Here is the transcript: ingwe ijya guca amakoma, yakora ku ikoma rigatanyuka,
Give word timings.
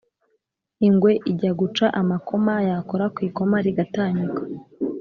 ingwe 0.87 1.11
ijya 1.31 1.51
guca 1.59 1.85
amakoma, 2.01 2.53
yakora 2.69 3.05
ku 3.13 3.19
ikoma 3.27 3.57
rigatanyuka, 3.65 4.41